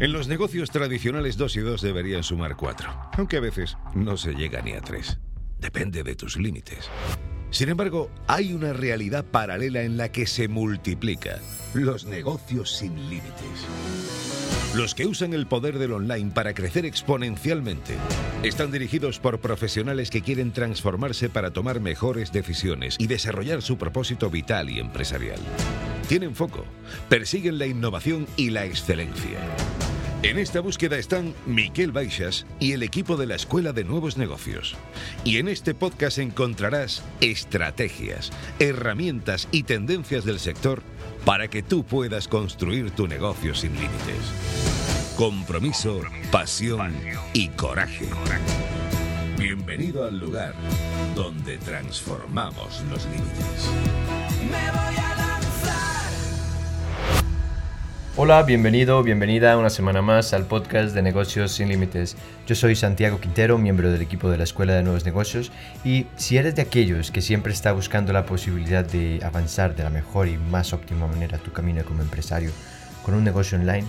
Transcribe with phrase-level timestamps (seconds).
[0.00, 4.32] En los negocios tradicionales 2 y 2 deberían sumar 4, aunque a veces no se
[4.32, 5.18] llega ni a 3.
[5.58, 6.88] Depende de tus límites.
[7.50, 11.38] Sin embargo, hay una realidad paralela en la que se multiplica
[11.74, 13.66] los negocios sin límites.
[14.74, 17.96] Los que usan el poder del online para crecer exponencialmente
[18.42, 24.30] están dirigidos por profesionales que quieren transformarse para tomar mejores decisiones y desarrollar su propósito
[24.30, 25.40] vital y empresarial.
[26.08, 26.64] Tienen foco,
[27.10, 29.38] persiguen la innovación y la excelencia.
[30.22, 34.76] En esta búsqueda están Miquel Baixas y el equipo de la Escuela de Nuevos Negocios.
[35.24, 40.82] Y en este podcast encontrarás estrategias, herramientas y tendencias del sector
[41.24, 45.16] para que tú puedas construir tu negocio sin límites.
[45.16, 46.94] Compromiso, pasión
[47.32, 48.06] y coraje.
[49.38, 50.54] Bienvenido al lugar
[51.14, 53.70] donde transformamos los límites.
[58.22, 62.18] Hola, bienvenido, bienvenida una semana más al podcast de Negocios sin Límites.
[62.46, 65.50] Yo soy Santiago Quintero, miembro del equipo de la Escuela de Nuevos Negocios
[65.86, 69.88] y si eres de aquellos que siempre está buscando la posibilidad de avanzar de la
[69.88, 72.50] mejor y más óptima manera tu camino como empresario
[73.06, 73.86] con un negocio online,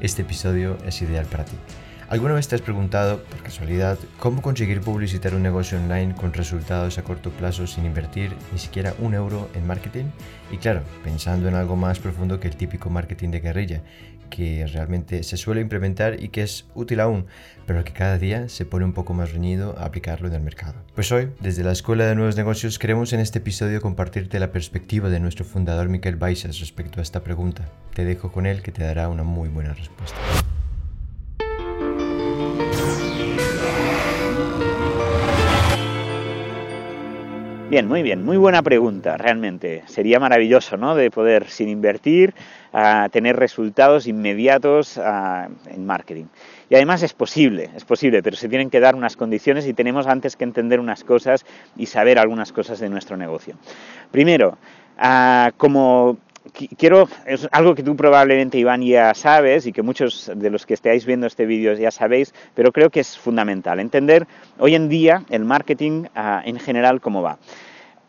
[0.00, 1.56] este episodio es ideal para ti.
[2.14, 6.96] ¿Alguna vez te has preguntado, por casualidad, cómo conseguir publicitar un negocio online con resultados
[6.96, 10.04] a corto plazo sin invertir ni siquiera un euro en marketing?
[10.52, 13.82] Y claro, pensando en algo más profundo que el típico marketing de guerrilla,
[14.30, 17.26] que realmente se suele implementar y que es útil aún,
[17.66, 20.76] pero que cada día se pone un poco más reñido a aplicarlo en el mercado.
[20.94, 25.08] Pues hoy, desde la Escuela de Nuevos Negocios, queremos en este episodio compartirte la perspectiva
[25.08, 27.64] de nuestro fundador Miquel Baixas respecto a esta pregunta.
[27.92, 30.16] Te dejo con él que te dará una muy buena respuesta.
[37.70, 39.82] Bien, muy bien, muy buena pregunta, realmente.
[39.86, 40.94] Sería maravilloso, ¿no?
[40.94, 42.34] De poder, sin invertir,
[42.72, 46.26] uh, tener resultados inmediatos en marketing.
[46.68, 50.06] Y además es posible, es posible, pero se tienen que dar unas condiciones y tenemos
[50.06, 53.56] antes que entender unas cosas y saber algunas cosas de nuestro negocio.
[54.10, 54.58] Primero,
[55.56, 56.18] como
[56.78, 60.74] quiero, es algo que tú probablemente, Iván, ya sabes y que muchos de los que
[60.74, 64.26] estéis viendo este vídeo ya sabéis, pero creo que es fundamental entender
[64.58, 67.38] hoy en día el marketing uh, en general cómo va.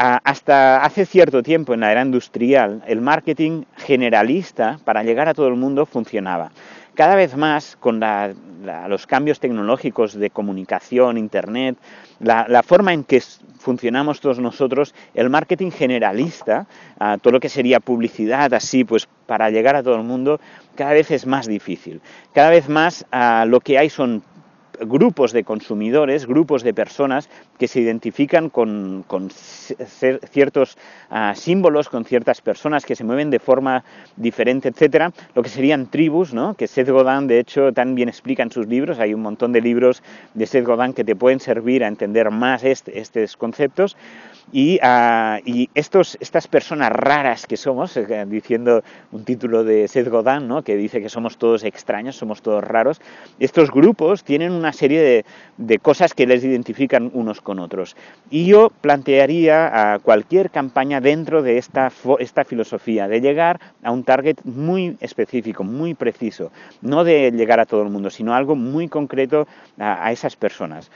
[0.00, 5.34] Uh, hasta hace cierto tiempo en la era industrial, el marketing generalista para llegar a
[5.34, 6.50] todo el mundo funcionaba.
[6.94, 8.32] Cada vez más, con la,
[8.64, 11.76] la, los cambios tecnológicos de comunicación, Internet,
[12.18, 13.22] la, la forma en que
[13.60, 16.66] funcionamos todos nosotros, el marketing generalista,
[16.98, 20.40] uh, todo lo que sería publicidad así, pues para llegar a todo el mundo,
[20.74, 22.00] cada vez es más difícil.
[22.32, 24.22] Cada vez más uh, lo que hay son
[24.80, 30.76] grupos de consumidores, grupos de personas que se identifican con, con ciertos
[31.10, 33.84] uh, símbolos, con ciertas personas que se mueven de forma
[34.16, 36.54] diferente, etcétera, lo que serían tribus, ¿no?
[36.54, 40.02] que Seth Godin de hecho también explica en sus libros, hay un montón de libros
[40.34, 43.96] de Seth Godin que te pueden servir a entender más este, estos conceptos,
[44.52, 48.82] y, uh, y estos, estas personas raras que somos, eh, diciendo
[49.12, 50.62] un título de Seth Godin, ¿no?
[50.62, 53.00] que dice que somos todos extraños, somos todos raros,
[53.38, 55.24] estos grupos tienen una serie de,
[55.56, 57.96] de cosas que les identifican unos con otros.
[58.30, 64.04] Y yo plantearía a cualquier campaña dentro de esta, esta filosofía, de llegar a un
[64.04, 66.50] target muy específico, muy preciso,
[66.82, 69.46] no de llegar a todo el mundo, sino algo muy concreto
[69.78, 70.90] a, a esas personas.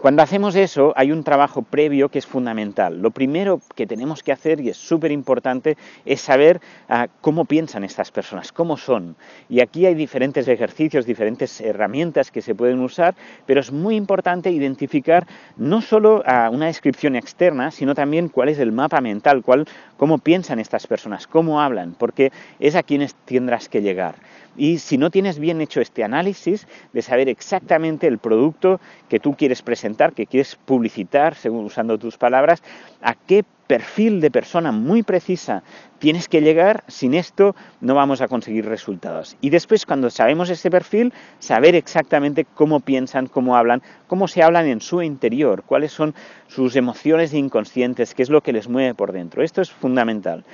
[0.00, 3.02] Cuando hacemos eso hay un trabajo previo que es fundamental.
[3.02, 5.76] Lo primero que tenemos que hacer, y es súper importante,
[6.06, 9.14] es saber uh, cómo piensan estas personas, cómo son.
[9.50, 13.14] Y aquí hay diferentes ejercicios, diferentes herramientas que se pueden usar,
[13.44, 15.26] pero es muy importante identificar
[15.58, 19.66] no solo uh, una descripción externa, sino también cuál es el mapa mental, cuál,
[19.98, 24.14] cómo piensan estas personas, cómo hablan, porque es a quienes tendrás que llegar.
[24.56, 29.34] Y si no tienes bien hecho este análisis de saber exactamente el producto que tú
[29.34, 32.62] quieres presentar, que quieres publicitar, según usando tus palabras,
[33.02, 35.62] a qué perfil de persona muy precisa
[35.98, 39.38] tienes que llegar, sin esto no vamos a conseguir resultados.
[39.40, 44.66] Y después, cuando sabemos ese perfil, saber exactamente cómo piensan, cómo hablan, cómo se hablan
[44.66, 46.14] en su interior, cuáles son
[46.46, 49.42] sus emociones inconscientes, qué es lo que les mueve por dentro.
[49.42, 50.44] Esto es fundamental.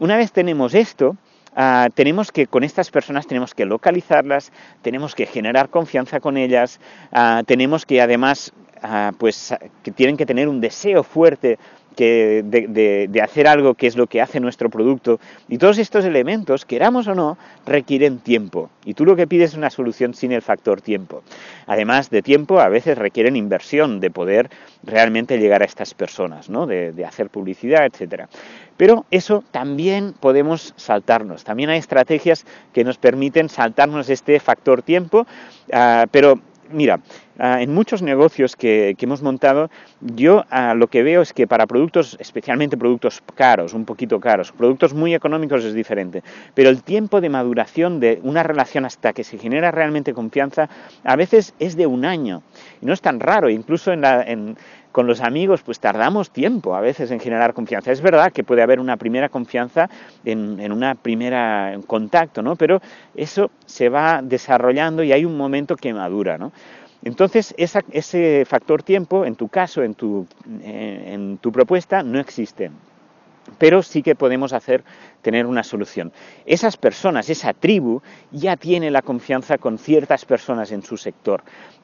[0.00, 1.16] Una vez tenemos esto,
[1.54, 4.52] ah, tenemos que con estas personas tenemos que localizarlas,
[4.82, 6.80] tenemos que generar confianza con ellas,
[7.12, 8.52] ah, tenemos que además
[8.82, 11.58] ah, pues que tienen que tener un deseo fuerte
[11.98, 15.20] de, hacer algo que es lo que hace nuestro producto.
[15.48, 18.70] Y todos estos elementos, queramos o no, requieren tiempo.
[18.84, 21.22] Y tú lo que pides es una solución sin el factor tiempo.
[21.66, 24.50] Además de tiempo, a veces requieren inversión de poder
[24.84, 26.66] realmente llegar a estas personas, ¿no?
[26.66, 28.28] de, hacer publicidad, etcétera.
[28.78, 31.44] Pero eso también podemos saltarnos.
[31.44, 35.26] También hay estrategias que nos permiten saltarnos este factor tiempo,
[35.70, 36.40] ah, pero
[36.70, 37.00] mira,
[37.38, 39.70] ah, en muchos negocios que, hemos montado,
[40.00, 44.52] yo ah, lo que veo es que para productos, especialmente productos caros, un poquito caros,
[44.52, 46.22] productos muy económicos es diferente,
[46.54, 50.68] pero el tiempo de maduración de una relación hasta que se genera realmente confianza,
[51.04, 52.42] a veces es de un año.
[52.80, 53.92] Y no es tan raro, incluso
[54.98, 57.92] con los amigos, pues tardamos tiempo a veces en generar confianza.
[57.92, 59.88] Es verdad que puede haber una primera confianza
[60.24, 62.56] en, en una primera contacto, ¿no?
[62.56, 62.82] Pero
[63.14, 66.50] eso se va desarrollando y hay un momento que madura, ¿no?
[67.04, 70.26] Entonces, ese factor tiempo, en tu caso, en tu,
[70.62, 72.72] eh, en tu propuesta, no existe
[73.58, 74.84] pero sí que podemos hacer
[75.22, 76.12] tener una solución.
[76.46, 78.00] Esas personas, esa tribu,
[78.30, 81.42] ya tiene la confianza con ciertas personas en su sector.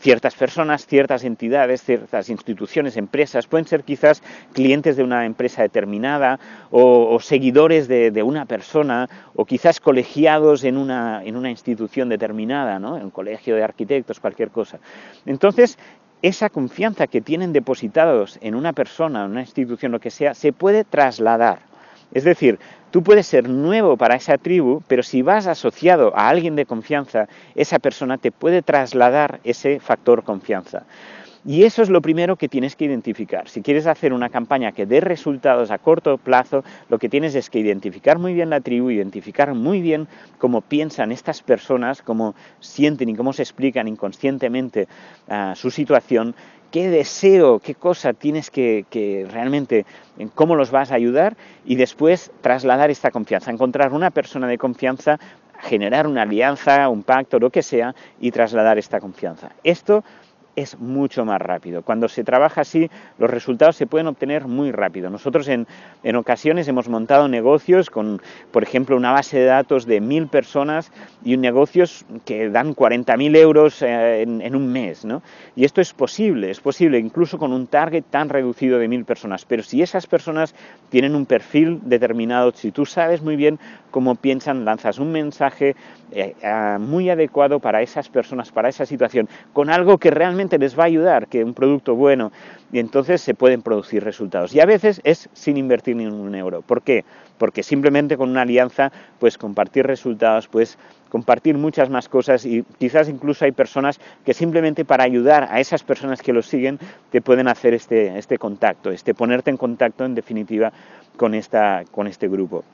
[0.00, 4.22] Ciertas personas, ciertas entidades, ciertas instituciones, empresas, pueden ser quizás
[4.52, 6.38] clientes de una empresa determinada
[6.70, 12.96] o, seguidores de, una persona o quizás colegiados en una, en una institución determinada, ¿no?
[12.96, 14.78] en un colegio de arquitectos, cualquier cosa.
[15.24, 15.78] Entonces,
[16.26, 20.52] esa confianza que tienen depositados en una persona, en una institución, lo que sea, se
[20.52, 21.60] puede trasladar.
[22.12, 22.58] Es decir,
[22.90, 27.28] tú puedes ser nuevo para esa tribu, pero si vas asociado a alguien de confianza,
[27.54, 30.84] esa persona te puede trasladar ese factor confianza.
[31.46, 33.48] Y eso es lo primero que tienes que identificar.
[33.48, 37.50] Si quieres hacer una campaña que dé resultados a corto plazo, lo que tienes es
[37.50, 40.08] que identificar muy bien la tribu, identificar muy bien
[40.38, 44.88] cómo piensan estas personas, cómo sienten y cómo se explican inconscientemente
[45.28, 46.34] ah, su situación,
[46.72, 49.86] qué deseo, qué cosa tienes que, que realmente,
[50.18, 54.58] en cómo los vas a ayudar y después trasladar esta confianza, encontrar una persona de
[54.58, 55.20] confianza
[55.60, 59.52] generar una alianza, un pacto, lo que sea, y trasladar esta confianza.
[59.64, 60.04] Esto
[60.56, 61.82] es mucho más rápido.
[61.82, 65.10] Cuando se trabaja así, los resultados se pueden obtener muy rápido.
[65.10, 65.66] Nosotros en,
[66.16, 68.20] ocasiones hemos montado negocios con,
[68.50, 70.90] por ejemplo, una base de datos de mil personas
[71.22, 75.04] y negocios que dan 40.000 euros eh, en, un mes.
[75.04, 75.22] ¿no?
[75.54, 79.44] Y esto es posible, es posible incluso con un target tan reducido de mil personas.
[79.44, 80.54] Pero si esas personas
[80.88, 83.58] tienen un perfil determinado, si tú sabes muy bien
[83.90, 85.76] cómo piensan, lanzas un mensaje
[86.12, 86.34] eh,
[86.78, 90.86] muy adecuado para esas personas, para esa situación, con algo que realmente les va a
[90.86, 92.32] ayudar, que un producto bueno,
[92.72, 94.54] y entonces se pueden producir resultados.
[94.54, 96.62] Y a veces es sin invertir ni un euro.
[96.62, 97.04] ¿Por qué?
[97.38, 103.08] Porque simplemente con una alianza, pues compartir resultados, pues compartir muchas más cosas y quizás
[103.08, 106.78] incluso hay personas que simplemente para ayudar a esas personas que lo siguen
[107.10, 110.72] te pueden hacer este, este contacto, este ponerte en contacto en definitiva
[111.16, 112.64] con, esta, con este grupo.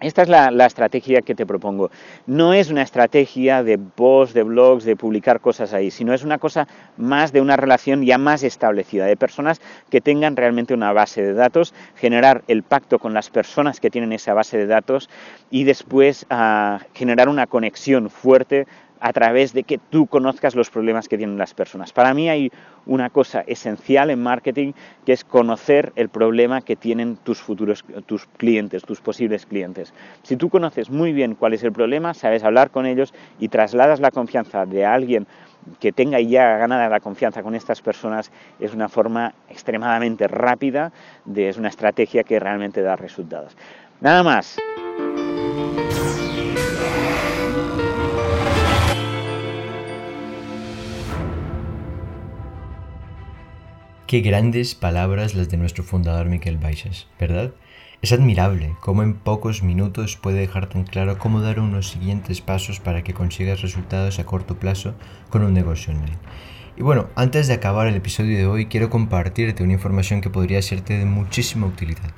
[0.00, 1.90] Esta es la, estrategia que te propongo.
[2.26, 6.36] No es una estrategia de posts, de blogs, de publicar cosas ahí, sino es una
[6.36, 11.22] cosa más de una relación ya más establecida, de personas que tengan realmente una base
[11.22, 15.08] de datos, generar el pacto con las personas que tienen esa base de datos
[15.50, 18.66] y después ah, generar una conexión fuerte
[19.00, 21.92] a través de que tú conozcas los problemas que tienen las personas.
[21.92, 22.50] Para mí hay
[22.86, 24.72] una cosa esencial en marketing
[25.04, 29.92] que es conocer el problema que tienen tus futuros tus clientes, tus posibles clientes.
[30.22, 34.00] Si tú conoces muy bien cuál es el problema, sabes hablar con ellos y trasladas
[34.00, 35.26] la confianza de alguien
[35.80, 40.92] que tenga ya ganada la confianza con estas personas es una forma extremadamente rápida,
[41.24, 43.56] de, es una estrategia que realmente da resultados.
[44.00, 44.56] Nada más.
[54.06, 57.50] Qué grandes palabras las de nuestro fundador Miquel Baixas, ¿verdad?
[58.02, 62.78] Es admirable cómo en pocos minutos puede dejar tan claro cómo dar unos siguientes pasos
[62.78, 64.94] para que consigas resultados a corto plazo
[65.28, 66.18] con un negocio online.
[66.78, 70.60] Y bueno, antes de acabar el episodio de hoy, quiero compartirte una información que podría
[70.60, 72.12] serte de muchísima utilidad.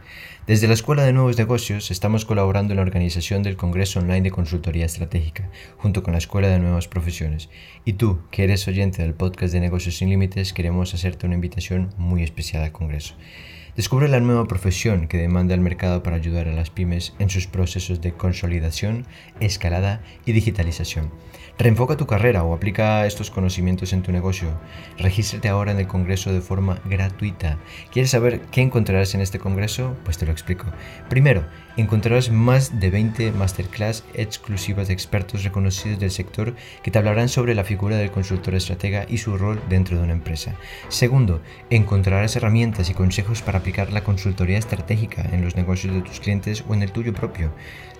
[0.48, 4.30] Desde la Escuela de Nuevos Negocios estamos colaborando en la organización del Congreso Online de
[4.32, 7.50] Consultoría Estratégica, junto con la Escuela de Nuevas Profesiones.
[7.84, 11.90] Y tú, que eres oyente del podcast de Negocios sin Límites, queremos hacerte una invitación
[11.96, 13.14] muy especial al Congreso.
[13.78, 17.46] Descubre la nueva profesión que demanda el mercado para ayudar a las pymes en sus
[17.46, 19.06] procesos de consolidación,
[19.38, 21.12] escalada y digitalización.
[21.60, 24.48] Reenfoca tu carrera o aplica estos conocimientos en tu negocio.
[24.98, 27.58] Regístrate ahora en el Congreso de forma gratuita.
[27.92, 29.96] ¿Quieres saber qué encontrarás en este Congreso?
[30.04, 30.66] Pues te lo explico.
[31.08, 31.44] Primero,
[31.76, 37.54] encontrarás más de 20 masterclass exclusivas de expertos reconocidos del sector que te hablarán sobre
[37.54, 40.56] la figura del consultor estratega y su rol dentro de una empresa.
[40.88, 46.20] Segundo, encontrarás herramientas y consejos para aplicar la consultoría estratégica en los negocios de tus
[46.20, 47.52] clientes o en el tuyo propio.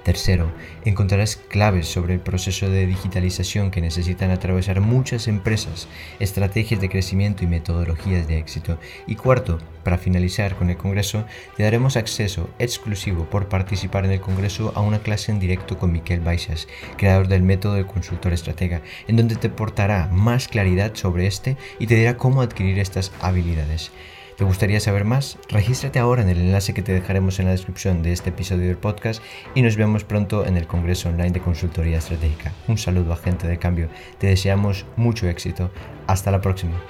[0.02, 0.50] Tercero,
[0.86, 5.86] encontrarás claves sobre el proceso de digitalización que necesitan atravesar muchas empresas,
[6.20, 8.78] estrategias de crecimiento y metodologías de éxito.
[9.06, 11.26] Y cuarto, para finalizar con el Congreso,
[11.58, 15.92] te daremos acceso exclusivo por participar en el Congreso a una clase en directo con
[15.92, 21.26] Miquel Baixas, creador del método del consultor estratega, en donde te portará más claridad sobre
[21.26, 23.90] este y te dirá cómo adquirir estas habilidades.
[24.38, 25.36] ¿Te gustaría saber más?
[25.48, 28.76] Regístrate ahora en el enlace que te dejaremos en la descripción de este episodio del
[28.76, 29.20] podcast
[29.56, 32.52] y nos vemos pronto en el Congreso Online de Consultoría Estratégica.
[32.68, 33.88] Un saludo a gente de cambio.
[34.18, 35.72] Te deseamos mucho éxito.
[36.06, 36.80] Hasta la próxima.